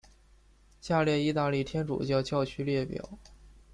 [0.81, 3.07] 下列意大利天主教教区列表。